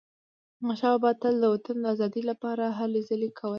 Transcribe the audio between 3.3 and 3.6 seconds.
کولي.